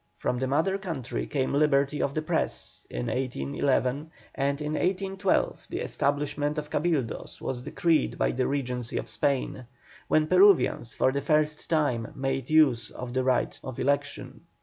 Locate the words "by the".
8.17-8.47